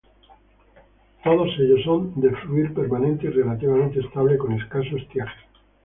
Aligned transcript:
Todos 1.23 1.49
ellos 1.59 1.83
son 1.83 2.19
de 2.19 2.31
fluir 2.37 2.73
permanente 2.73 3.27
y 3.27 3.29
relativamente 3.29 3.99
estable, 3.99 4.35
con 4.35 4.51
escaso 4.53 4.97
estiaje. 4.97 5.39